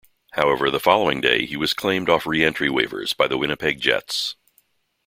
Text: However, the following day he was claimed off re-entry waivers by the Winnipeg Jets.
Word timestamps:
However, 0.31 0.71
the 0.71 0.79
following 0.79 1.21
day 1.21 1.45
he 1.45 1.55
was 1.55 1.75
claimed 1.75 2.09
off 2.09 2.25
re-entry 2.25 2.69
waivers 2.69 3.15
by 3.15 3.27
the 3.27 3.37
Winnipeg 3.37 3.79
Jets. 3.79 4.35